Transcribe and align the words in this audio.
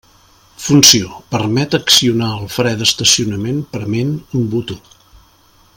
Funció: 0.67 1.17
permet 1.35 1.77
accionar 1.79 2.29
el 2.39 2.49
fre 2.55 2.73
d'estacionament 2.79 3.61
prement 3.77 4.13
un 4.41 4.49
botó. 4.55 4.81